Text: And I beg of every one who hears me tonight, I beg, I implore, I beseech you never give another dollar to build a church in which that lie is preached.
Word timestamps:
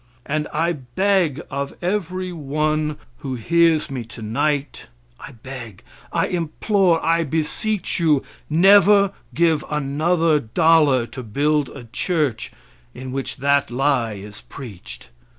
And 0.25 0.47
I 0.51 0.71
beg 0.71 1.41
of 1.51 1.75
every 1.79 2.33
one 2.33 2.97
who 3.19 3.35
hears 3.35 3.91
me 3.91 4.03
tonight, 4.03 4.87
I 5.19 5.33
beg, 5.33 5.83
I 6.11 6.25
implore, 6.25 6.99
I 7.05 7.23
beseech 7.23 7.99
you 7.99 8.23
never 8.49 9.11
give 9.35 9.63
another 9.69 10.39
dollar 10.39 11.05
to 11.05 11.21
build 11.21 11.69
a 11.69 11.83
church 11.93 12.51
in 12.95 13.11
which 13.11 13.35
that 13.37 13.69
lie 13.69 14.13
is 14.13 14.41
preached. 14.41 15.09